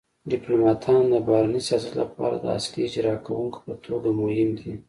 ډیپلوماتان 0.31 1.01
د 1.09 1.15
بهرني 1.27 1.61
سیاست 1.67 1.93
لپاره 2.01 2.35
د 2.39 2.45
اصلي 2.57 2.81
اجرا 2.87 3.15
کونکو 3.27 3.57
په 3.65 3.73
توګه 3.85 4.09
مهم 4.21 4.49
دي 4.59 4.73